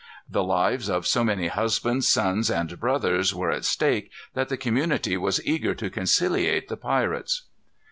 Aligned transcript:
The 0.27 0.43
lives 0.43 0.89
of 0.89 1.05
so 1.05 1.23
many 1.23 1.47
husbands, 1.47 2.07
sons, 2.07 2.49
and 2.49 2.79
brothers 2.79 3.35
were 3.35 3.51
at 3.51 3.65
stake 3.65 4.09
that 4.33 4.49
the 4.49 4.57
community 4.57 5.15
was 5.15 5.45
eager 5.45 5.75
to 5.75 5.91
conciliate 5.91 6.69
the 6.69 6.77
pirates. 6.77 7.43